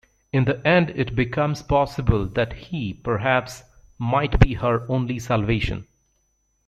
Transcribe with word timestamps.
In 0.33 0.45
the 0.45 0.67
end 0.67 0.89
it 0.95 1.15
becomes 1.15 1.61
possible 1.61 2.25
that 2.29 2.53
he, 2.53 2.91
perhaps, 2.91 3.61
might 3.99 4.39
be 4.39 4.55
her 4.55 4.83
only 4.89 5.19
salvation. 5.19 5.85